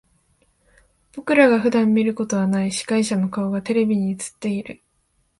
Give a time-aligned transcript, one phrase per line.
[1.13, 4.81] 僕らが普段見ることはない司会者の顔がテレビに映っている。